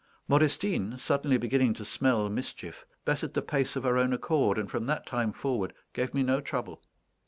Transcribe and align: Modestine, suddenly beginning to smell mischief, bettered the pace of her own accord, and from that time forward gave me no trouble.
Modestine, 0.27 0.97
suddenly 0.99 1.37
beginning 1.37 1.75
to 1.75 1.85
smell 1.85 2.27
mischief, 2.27 2.87
bettered 3.05 3.35
the 3.35 3.41
pace 3.43 3.75
of 3.75 3.83
her 3.83 3.99
own 3.99 4.13
accord, 4.13 4.57
and 4.57 4.67
from 4.71 4.87
that 4.87 5.05
time 5.05 5.31
forward 5.31 5.73
gave 5.93 6.11
me 6.11 6.23
no 6.23 6.41
trouble. 6.41 6.81